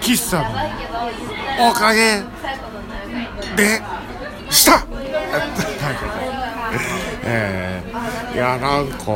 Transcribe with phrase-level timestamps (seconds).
[0.00, 0.48] 喫茶の
[1.70, 2.22] おかげ。
[3.56, 3.80] で
[4.48, 4.86] した。
[7.24, 9.12] えー、いやなんか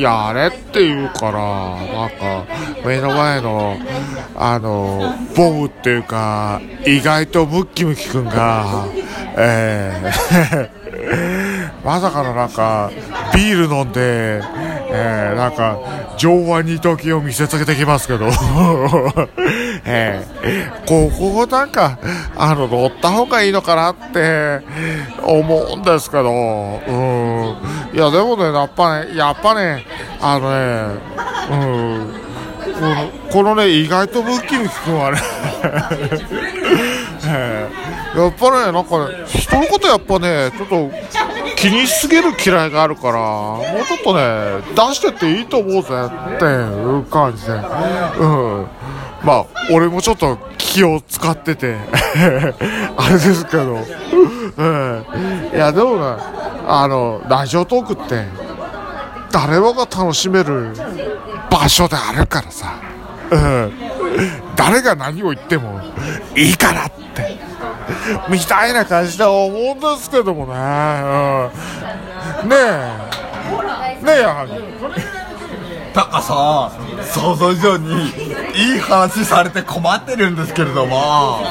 [0.00, 2.44] やあれって言うからなんか
[2.84, 3.76] 目の前の
[4.36, 8.86] あのボブっていうか意外とムッキムキくんが
[9.36, 12.90] えー、 まさかのなんか
[13.34, 14.40] ビール飲んで、
[14.90, 15.78] えー、なんか
[16.16, 18.26] 上腕二頭筋を見せつけてきますけど、
[19.84, 21.98] えー、ここなんか
[22.36, 24.60] あの乗った方がいいのかなって
[25.22, 27.56] 思うんですけど、うん、
[27.94, 29.84] いやでもねやっぱねやっぱね
[30.20, 31.00] あのね、
[31.50, 32.14] うん。
[32.78, 35.18] このこのね意外とムッキムキ君はね。
[37.26, 40.90] えーやっぱねなんかね人のことやっぱねちょっと
[41.58, 45.88] 気にしすぎる嫌いがあるからもうちょっとね出してっていいと思うぜ
[46.36, 47.52] っていう感じで。
[47.52, 48.66] うん。
[49.24, 51.76] まあ俺もちょっと気を使ってて。
[52.96, 53.78] あれですけど、
[54.56, 55.06] うん、
[55.52, 56.22] いやでもね
[56.68, 58.24] あのラジオトークって
[59.32, 60.72] 誰もが楽しめる
[61.50, 62.74] 場所であるからさ、
[63.30, 63.72] うん、
[64.54, 65.80] 誰が何を言っても
[66.36, 67.36] いいからって。
[68.28, 70.52] みたいな感じで思うんですけどもね、
[72.42, 73.08] うん、ねえ。
[74.02, 74.52] ねえやはり。
[75.92, 76.70] タカさ
[77.02, 78.12] 想像以上に
[78.58, 81.42] いい話されて困ってるんですけれども。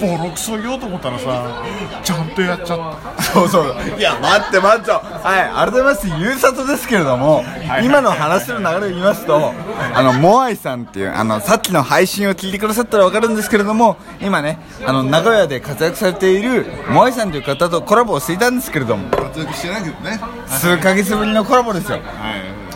[0.00, 1.62] ボロクソ言おうと思ったらさ
[2.02, 3.22] ちゃんとやっちゃった。
[3.22, 3.74] そうそう。
[3.98, 4.90] いや待って待って。
[4.90, 7.44] はい改めましてゆうさとですけれども、
[7.82, 9.52] 今の話の流れを言いますと
[9.94, 19.08] あのモアイさんっていうあのさっきの配信を聞いてくださったら分かるんですけれども今ねあの名古屋で活躍されているモアイさんという方とコラボをしていたんですけれども。
[19.10, 20.20] 活躍してないけどね。
[20.48, 21.98] 数ヶ月ぶりのコラボですよ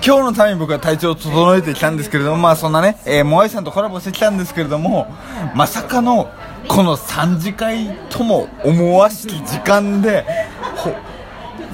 [0.04, 5.06] 今日のために僕は体調を整えてきたんですけれどもまあそんなね、えー、モアイさんとコラボしてきたんですけれども
[5.54, 6.30] まさかの
[6.68, 10.24] この3次会とも思わしき時間で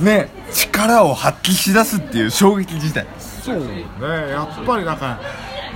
[0.01, 3.07] ね力を発揮しだすっていう衝撃事態。
[3.19, 3.85] そうね
[4.31, 5.21] やっぱりなんか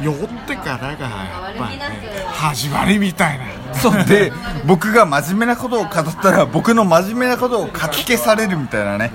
[0.02, 0.16] 酔っ
[0.46, 1.84] てからがやっぱりね
[2.26, 3.44] 始まりみたいな。
[3.74, 4.32] そうで
[4.66, 5.90] 僕が真面目なことを語っ
[6.22, 9.12] たら僕の真面目なことをかき消されるみたいなね。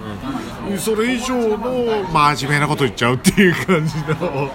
[0.78, 4.50] それ以上の真面目なこと言っちゃうっていう感じの。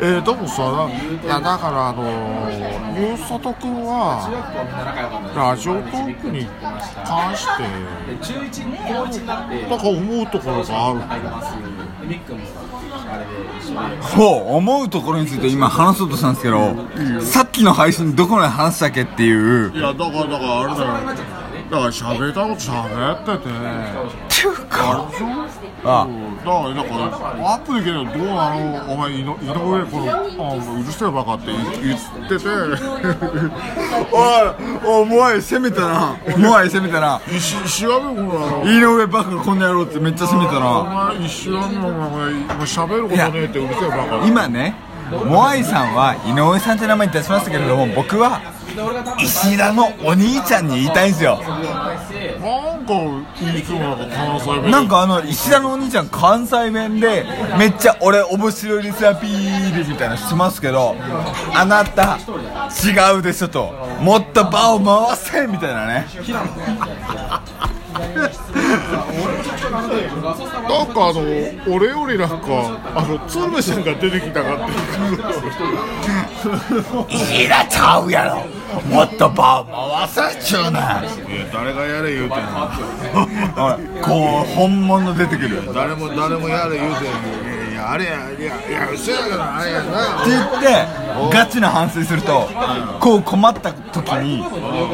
[0.00, 0.88] えー、でもさ
[1.24, 2.50] いやだからあの
[2.96, 4.28] ゆうさとくんは
[5.34, 6.46] ラジオトークに
[7.04, 7.62] 関して
[9.68, 11.00] なんか思うところがある
[14.14, 16.74] そう思うところについて今話そうとしたんですけど
[17.20, 19.72] さっきの配信どこまで話したっけっていう。
[19.74, 20.92] いやだからだからあれだよ。
[21.70, 24.27] だから喋りたいこと喋ってて。
[24.38, 25.10] っていうか
[25.84, 26.08] ああ
[26.74, 32.44] だからなんかアップできるのどうなのお前井上このあうるせえバカって言言ってて。
[34.12, 36.16] おいおいモアイ攻めたな。
[36.36, 37.20] モアイ攻めたな。
[37.28, 42.32] 石石上もあの井上バカこんな野郎ってめっちゃ攻めたおな前石上もお前
[42.64, 44.74] 喋ることねえってうるせえバカ今ね
[45.10, 48.40] モアイさんは井上さんって名前に出しましたけれども僕は
[49.18, 51.38] 石田のお兄ちゃんに言いたいんですよ。
[51.38, 51.44] な
[52.76, 52.94] んか
[53.58, 57.24] いつもなんか関西弁なんかあの石田のお兄ちゃん関西弁で
[57.58, 60.94] めっちゃ俺面白いですアピールみたいなのしてますけど
[61.54, 62.18] あなた
[62.86, 63.72] 違うでしょと。
[64.00, 66.06] もっと場を回せみたいなね。
[67.98, 68.06] な
[70.84, 71.20] んかあの
[71.74, 72.36] 俺よりなんか
[72.94, 74.58] あの鶴瓶さんが出てきたかっ
[77.08, 78.44] て 石田ちゃうやろ
[78.90, 81.10] もっと場を回せっちゅうないや
[81.52, 82.70] 誰がやれ言うてんの。
[84.02, 85.72] こう本物出てくる。
[85.74, 87.04] 誰も誰もやれ言うてん。
[87.04, 87.08] の
[87.44, 92.48] いやいやあれやいやいや嘘やけどあれやなって言ってガチな反省すると
[93.00, 94.44] こう困った時に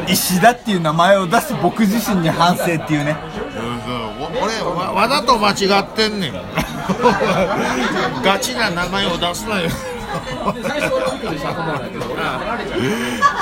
[0.07, 3.17] 石田っていう名前を出す僕自身に反省っていうね
[4.43, 6.33] 俺わわざと間違ってんねん
[8.23, 9.71] ガチな名前を出すなよ
[10.15, 10.17] い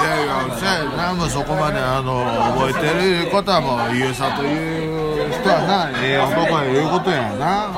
[0.04, 1.14] やいやせやな。
[1.14, 2.24] もそこまであの
[2.58, 5.01] 覚えてることはもうゆうさという
[5.32, 7.70] 人はなええ男やいうことやな。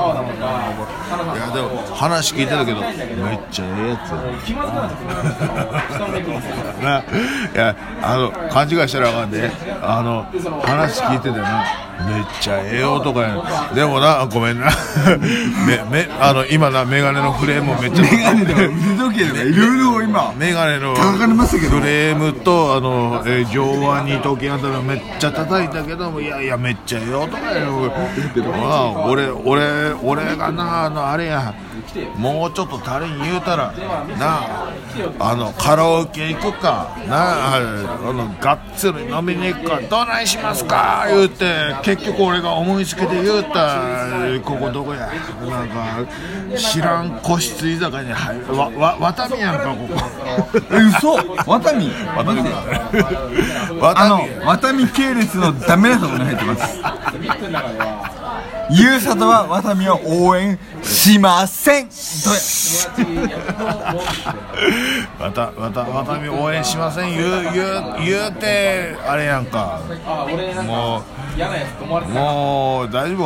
[1.35, 2.87] いやでも話聞いてたけどめ
[3.35, 4.57] っちゃええやつや。
[6.83, 7.03] な。
[7.03, 9.51] いやあの勘違いしたらあかんで。
[9.83, 10.27] あの
[10.63, 11.65] 話聞いててな
[12.09, 14.67] めっちゃええ男やでもなごめんな。
[15.67, 18.03] めめあの今なメガネのフレームめっちゃ。
[18.03, 18.43] メガネ
[19.45, 20.33] いろいろ今。
[20.37, 21.79] メガネの叩かれましたけど。
[21.79, 31.55] フレームとあの、えー上腕二頭筋あたりをめっちゃ叩いたけどもいやいやめっちゃええ男まあ俺俺俺がなあのあれや
[32.17, 33.73] もうちょっと足りん言うたら
[34.19, 34.73] なあ
[35.21, 41.45] あのカラオケ行くかなああのがっつり飲みに行くかどないしますか言うて
[41.83, 43.81] 結局俺が思いつきで言うた
[44.45, 45.11] ここどこや
[45.49, 46.07] なんか
[46.57, 49.95] 知らん個室居酒屋に入るわわワタミやんかここ。
[50.73, 51.15] え嘘
[51.51, 56.81] ワタミワタミあのワタミワタミ系列のダメなところに入ってます
[58.71, 61.89] ゆうさとはワタミを応援しません。
[61.89, 61.95] ど
[65.25, 69.81] わたわたわたみ応援しません言う言う言うてあれやんか。
[70.65, 73.25] もうもう大丈夫か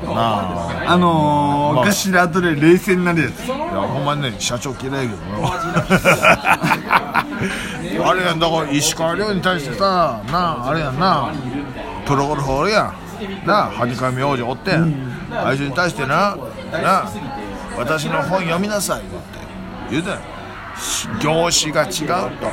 [0.00, 0.20] ここな。
[0.22, 3.44] ああのー、まあガシラ後で冷静になるやつ。
[3.46, 5.52] いやほんまにね社長嫌いやけどな。
[8.10, 11.32] あれやんだから石川遼に対してさなああれやんな。
[12.06, 12.94] プロゴルファやん
[13.46, 14.94] なあはにかみ王子おってん。
[15.32, 16.36] あいつに対してな
[16.70, 17.12] なあ
[17.76, 19.08] 私の本読みなさいって。
[19.90, 20.18] 言うたよ
[21.20, 22.48] 業種が違うと。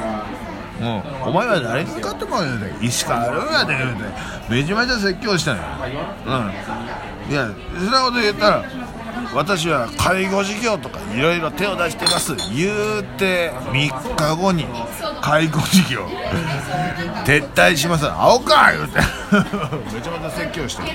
[0.79, 2.85] うん、お前は誰に向かっても言うて。
[2.85, 4.03] 石川遼やで言うて。
[4.49, 5.63] めちゃめちゃ説教したんよ
[6.25, 7.31] うん。
[7.31, 8.65] いやそんなこと言ったら
[9.33, 12.35] 私は介護事業とかいろいろ手を出してます。
[12.55, 14.65] 言うて3日後に
[15.21, 16.05] 介護事業
[17.25, 18.07] 撤退します。
[18.09, 18.99] 青か言うて。
[19.93, 20.89] めちゃめちゃ説教してる。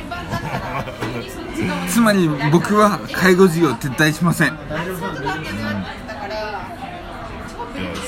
[1.88, 4.56] つまり僕は介護事業撤退しませんうん。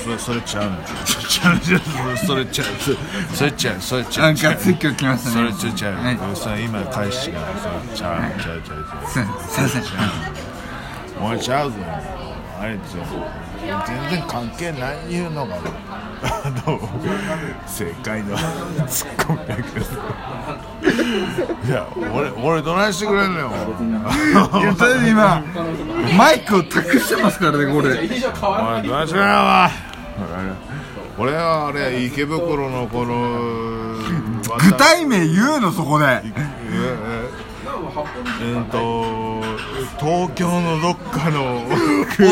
[0.07, 2.67] それそれちゃうねんちゃうちゃうそれちゃう
[3.35, 6.17] それちゃうそれちゃなうんか説教きましたそねれちゃうちゃう、はい。
[6.35, 8.83] それ今返しがそれちゃうちゃうちゃう。
[8.83, 9.83] ちゃうすいません
[11.19, 11.77] お前ちゃうぞ
[12.59, 13.05] あれちゃう。
[13.59, 15.55] 全然関係ないいうのが
[16.23, 16.79] あの
[17.67, 18.37] 正解の
[18.87, 19.85] ツッコミだけど
[21.65, 25.43] いや俺俺どないしてくれんのよいやそれで今
[26.17, 27.99] マイクを託してますからねこれ。
[27.99, 28.07] おい
[28.87, 29.69] どないしてくれんのわ
[31.17, 33.95] 俺はあれ池袋のこの
[34.59, 36.21] 具体名言うのそこで。
[38.71, 39.41] と
[39.99, 41.63] 東京のどっかの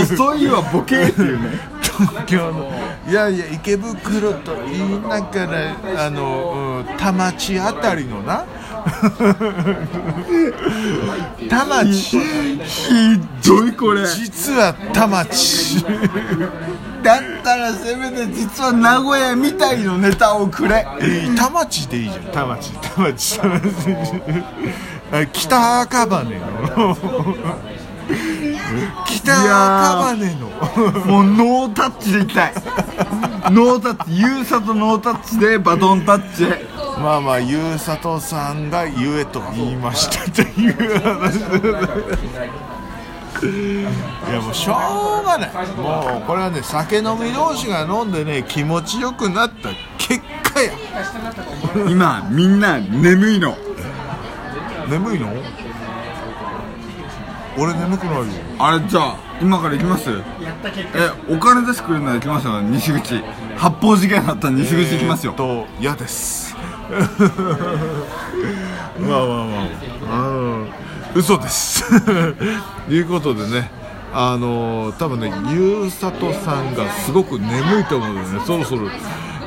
[0.02, 1.50] 遅いわボケっていうね。
[1.82, 2.72] 東京の
[3.08, 8.46] いやいや池袋と言いながらあの、うん、田町あたりのな。
[11.50, 12.20] 田町。
[12.64, 14.06] ひどいこれ。
[14.08, 15.84] 実は田町
[17.06, 20.88] だったらせめて実は名古屋みたいのネタをくれ。
[21.02, 22.26] いい田町でいいじゃん。
[22.32, 23.62] 田町田町田町。
[25.12, 26.32] あ北赤羽の。
[29.06, 29.46] 北赤
[30.02, 30.50] 羽の。
[31.06, 32.54] もうノータッチでいきたい。
[33.52, 36.66] ノータッチゆうさとノータッチでバトンタッチで
[37.00, 39.44] まあまあゆうさとさんが言えと。
[39.54, 41.38] 言いましたという話
[43.42, 43.85] で
[44.46, 44.74] もうしょ
[45.24, 45.52] うがない。
[45.78, 50.22] もうこれはね酒飲み同士が飲んでね気持ちよくなった結
[50.54, 50.72] 果や。
[51.90, 53.58] 今みんな眠いの。
[54.90, 55.34] 眠いの？
[57.58, 58.26] 俺眠くないよ。
[58.60, 60.10] あれじゃあ今から行きます？
[60.12, 63.24] えお金出してくれるなら行きますよ西口。
[63.58, 65.32] 発砲事件あったら西口行きますよ。
[65.36, 66.56] えー、と嫌です。
[69.00, 69.68] まあまあまあ。
[70.12, 70.68] あの
[71.16, 71.86] 嘘です。
[72.90, 73.72] いうことでね
[74.18, 78.46] あの多分ねゆうさとさんがすごく眠いと思うのでね。
[78.46, 78.90] そろそろ。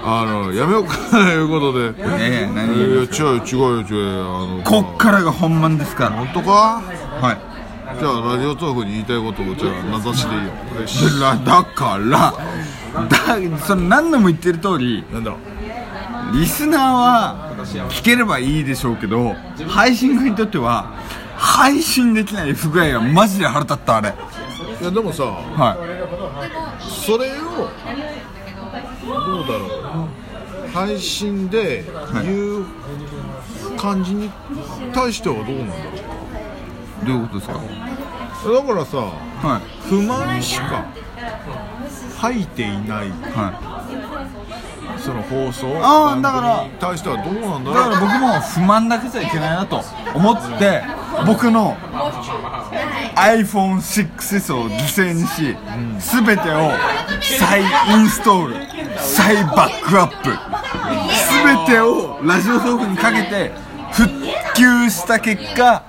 [0.04, 1.99] あのやめようかということで。
[1.99, 4.37] いや違うよ違うよ違うよ。
[4.37, 6.11] あのこっからが本番ですから。
[6.11, 6.83] 本当か？
[7.21, 7.99] はい。
[7.99, 10.52] じゃあラジオトークに言いたいことをじゃあ名指しでいいよ。
[11.19, 12.35] だだから
[13.09, 15.40] だその何度も言ってる通りなんだろう。
[16.35, 19.35] リスナーは聞ければいいでしょうけど
[19.66, 20.92] 配信側にとっては
[21.38, 24.12] 配信できない不具合がマジで腹立ったあれ
[24.80, 25.76] いやでもさは
[26.80, 27.68] それを
[29.08, 29.66] どうだろ
[30.06, 30.08] う。
[30.73, 31.85] 配信で
[32.23, 32.66] 言う
[33.78, 34.30] 感じに
[34.92, 37.58] 対してはどうなんだろいどういうことですか？
[38.50, 40.85] うだからさは不満しか
[42.18, 43.11] 吐いていないい。
[43.11, 43.78] は
[44.99, 49.80] その放送あーだからに対してはどうなんだいだからろう僕も不満だけじゃいけないなと
[50.14, 50.82] 思って
[51.26, 51.76] 僕の
[53.16, 55.56] iPhone6S を犠牲にし
[56.14, 56.70] 全てを
[57.20, 57.64] 再イ
[58.02, 60.30] ンストール再バックアップ
[61.44, 63.52] 全てをラジオトークにかけて
[63.92, 64.08] 復
[64.54, 65.82] 旧した結果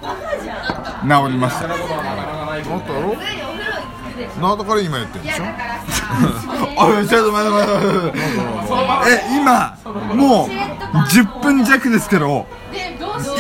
[1.01, 1.67] 治りました。
[1.67, 3.15] なったやろ？
[4.41, 5.43] なんだから今やってるんでしょ？
[6.77, 9.77] おいちょっと待って待って待ってえ今
[10.15, 10.50] もう
[10.98, 12.45] 10分弱ですけど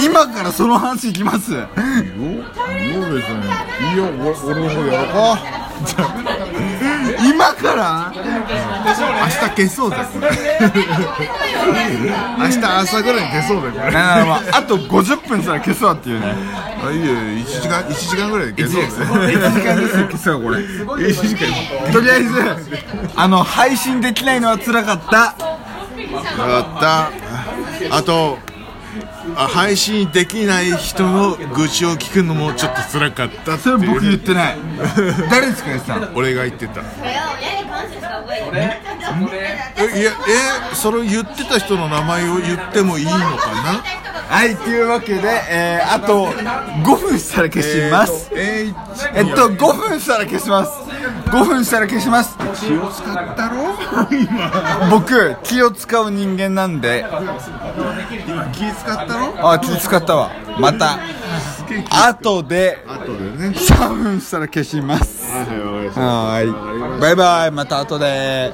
[0.03, 1.51] 今からその話いきます。
[1.51, 3.43] いいよいいよ別に。
[3.91, 5.39] いいよ俺俺の方やろうか。
[7.23, 8.11] 今から？
[8.13, 8.21] 明
[8.93, 10.27] 日消そうぜこれ。
[12.37, 13.91] 明日朝ぐらいに消そうぜこれ。
[13.91, 16.35] なあまああと50分したら消すわっていうね。
[16.83, 19.05] あいいよ1時間一時間ぐらいで消そうぜ。
[19.35, 20.57] 1時間ですよ消すわこれ。
[20.59, 21.47] 1時間。
[21.91, 22.29] とりあえず
[23.15, 25.35] あの配信できないのは辛かった。
[25.95, 27.11] 分かった。
[27.97, 28.58] あとあ
[29.35, 34.57] 配信できない人の愚痴を聞くのもちょっと辛かったってそれ僕言ってない。
[35.29, 36.81] 誰ですか言ってたの俺が言ってた.
[39.77, 40.11] えいや
[40.71, 43.17] えそれを言ってた人の名前を言ってもいいのか
[43.63, 43.83] な？
[44.29, 48.29] はいというわけで、えー、あと5分したら消します。
[48.33, 48.75] えー
[49.15, 49.55] えっと5
[49.89, 50.71] 分したら消します
[51.29, 52.37] 5分したら消します。
[52.37, 53.75] 気を使ったろ？
[54.11, 54.89] 今。
[54.89, 57.05] 僕気を使う人間なんで。
[58.27, 59.51] 今気使ったろ？
[59.51, 60.31] あ気使ったわ。
[60.59, 60.97] また。
[62.07, 62.83] 後で。
[62.87, 63.49] 後でね。
[63.49, 65.25] 3分したら消します。
[65.29, 66.41] は
[66.97, 67.01] い。
[67.01, 67.51] バイバイ。
[67.51, 68.51] また後で